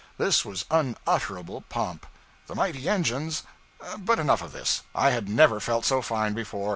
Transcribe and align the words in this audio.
This 0.17 0.43
was 0.43 0.65
unutterable 0.71 1.61
pomp. 1.69 2.07
The 2.47 2.55
mighty 2.55 2.89
engines 2.89 3.43
but 3.99 4.17
enough 4.17 4.41
of 4.41 4.51
this. 4.51 4.81
I 4.95 5.11
had 5.11 5.29
never 5.29 5.59
felt 5.59 5.85
so 5.85 6.01
fine 6.01 6.33
before. 6.33 6.69